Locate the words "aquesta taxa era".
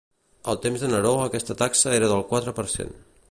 1.25-2.11